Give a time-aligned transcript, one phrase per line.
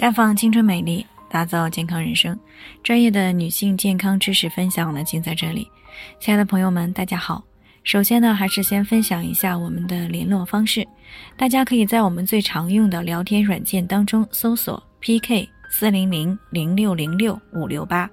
[0.00, 2.34] 绽放青春美丽，打造健康人生。
[2.82, 5.70] 专业的女性健康知识分享呢，尽在这里。
[6.18, 7.44] 亲爱的朋友们，大家好。
[7.84, 10.88] 首先呢，还是先分享一下我们的联络方式。
[11.36, 18.08] 大家可以在我们最常用的聊天软件当中搜索 PK 四零零零六零六五六八，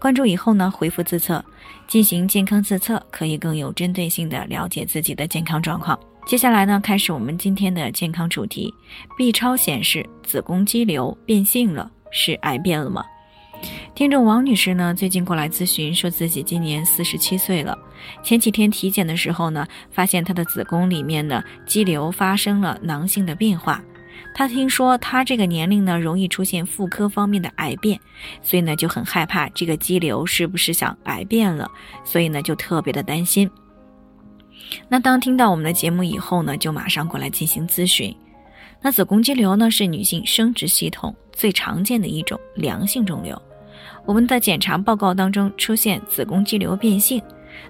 [0.00, 1.44] 关注以后呢，回复自测
[1.86, 5.96] 进行健康自测，可以更有针对性的了解自己的健康状况。
[6.28, 8.74] 接下来呢，开始我们今天的健康主题。
[9.16, 13.02] B 超显示子宫肌瘤变性了，是癌变了吗？
[13.94, 17.78] 听众王女士呢，最近过来咨询，说自己今年四十七岁了。
[18.22, 23.82] 前几天体检的时候呢，发现她的子宫里面呢肌瘤发生了囊性的变化。
[24.34, 27.98] 她听说她这个年龄呢，容易出现妇科方面的癌变，
[28.42, 31.70] 所以呢就很害怕这个肌瘤是不是想癌变了，
[32.04, 33.50] 所以呢就特别的担心。
[34.88, 38.14] 那当听到我们的节目以后呢，就马上过来进行咨询。
[38.80, 43.40] 那子宫肌瘤呢，是女性生殖系统最常见的一种良性肿瘤。
[44.04, 47.20] 我们的检查报告当中出现子宫肌瘤变性，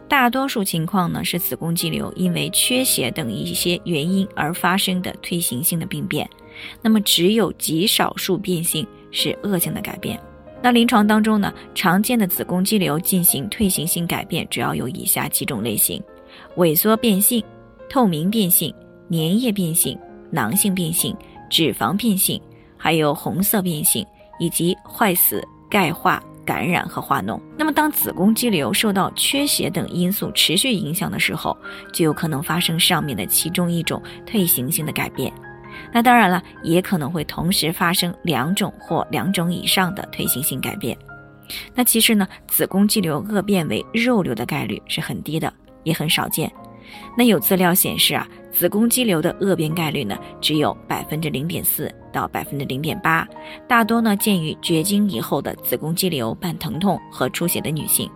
[0.06, 6.28] 大多数情况呢是子宫肌瘤因为缺血等一些原因而发生的退行性的病变。
[6.82, 10.20] 那么只有极少数变性是恶性的改变。
[10.60, 16.02] 那临床当中呢，常见的子宫肌瘤进行退行性改变，主要有以下几种类型。
[16.58, 17.42] 萎缩变性、
[17.88, 18.74] 透明变性、
[19.10, 19.96] 粘液变性、
[20.30, 21.16] 囊性变性、
[21.48, 22.40] 脂肪变性，
[22.76, 24.04] 还有红色变性，
[24.40, 27.40] 以及坏死、钙化、感染和化脓。
[27.56, 31.56] 那么，当子宫肌瘤受到缺血等因素持续影响的时候，
[31.92, 35.32] 就有可能发生上面的其中一种退行性的改变。
[35.92, 40.98] 那当然了，也可能会同时发生两种或两种以上的退行性改变。
[41.72, 45.52] 那其实呢，子宫肌瘤恶变为肉瘤的概率是很低的。
[45.89, 46.53] 也很少见。
[47.17, 53.27] 那有资料显示啊，子宫肌瘤的恶变概率呢，只有百分之零点四到百分之零点八，
[53.67, 58.11] 大多呢见于绝经以后的子宫肌瘤伴疼痛和出血的女性。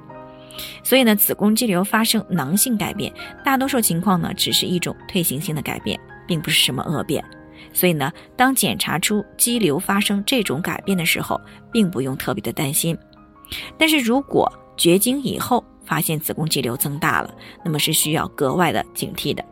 [0.85, 3.13] 所以呢，子宫肌瘤发生囊性改变，
[3.45, 7.25] 大多数情况呢只是一种退行性的改变，并不是什么恶变。
[7.73, 11.41] 所以呢，当检查出肌瘤发生这种改变的时候，
[11.71, 12.97] 并不用特别的担心。
[13.79, 17.35] 但是如果绝经以后，发现子宫肌瘤增大了，
[17.65, 19.45] 那么是需要格外的警惕的。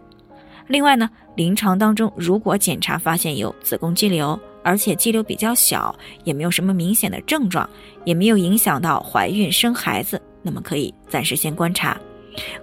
[0.67, 5.93] 另外呢，临床当中如果检查发现有子宫肌瘤，而且肌瘤比较小，
[6.23, 7.69] 也没有什么明显的症状，
[8.05, 12.01] 也没有影响到怀孕生孩子，那么可以暂时先观察，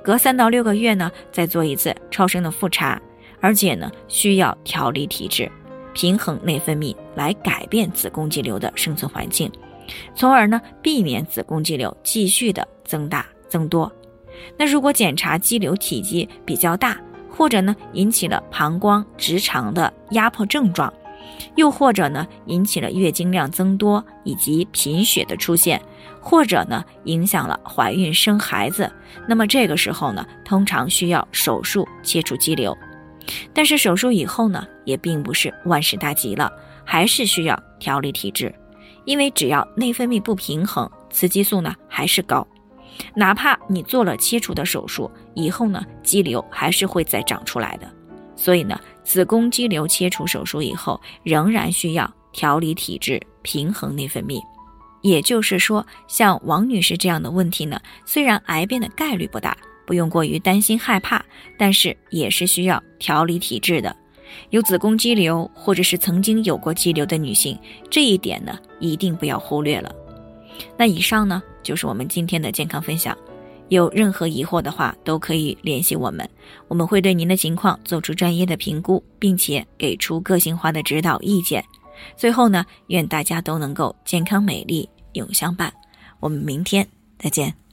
[0.02, 3.02] 隔三到六个月呢再做一次超声的复查，
[3.42, 5.52] 而且呢需要调理体质，
[5.94, 9.52] 平衡内分泌，来改变子宫肌瘤的生存环境，
[10.16, 13.26] 从而呢避免子宫肌瘤继续的增大。
[13.50, 13.92] 增多，
[14.58, 16.98] 那如果检查肌瘤体积比较大，
[17.30, 20.92] 或者呢引起了膀胱、直肠的压迫症状，
[21.56, 25.82] 又或者呢引起了月经量增多以及贫血的出现，
[26.20, 28.92] 或者呢影响了怀孕生孩子，
[29.28, 32.76] 那么这个时候呢，通常需要手术切除肌瘤。
[33.54, 36.52] 但是手术以后呢，也并不是万事大吉了，
[36.86, 38.54] 还是需要调理体质，
[39.04, 42.48] 因为只要内分泌不平衡，雌激素呢还是高。
[43.16, 47.88] 哪怕你做了切除的手术以后呢，肌瘤还是会再长出来的。
[48.36, 54.40] 所以呢，子宫肌瘤切除手术以后，仍然需要调理体质、平衡内分泌。
[55.02, 61.24] 也就是说，像王女士这样的问题呢，虽然癌变的概率不大，不用过于担心害怕，
[61.58, 63.96] 但是也是需要调理体质的。
[64.50, 67.58] 有子宫肌瘤或者是曾经有过肌瘤的女性，
[67.90, 69.90] 这一点呢，一定不要忽略了。
[70.78, 71.42] 那以上呢？
[71.64, 73.18] 就是我们今天的健康分享，
[73.70, 76.28] 有任何疑惑的话都可以联系我们，
[76.68, 81.64] 我们会对您的情况做出专业的评估，并且给出个性化的指导意见。
[82.16, 85.74] 最后呢，愿大家都能够健康美丽永相伴。
[86.20, 86.88] 我们明天
[87.20, 87.67] 再见。